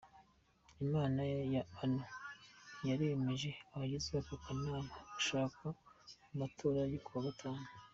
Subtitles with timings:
[0.83, 1.21] Inama
[1.53, 2.01] ya Onu
[2.87, 4.81] yaremeje abagize ako kanama
[5.11, 5.67] bashasha
[6.27, 7.65] mu matora yo ku wa gatanu.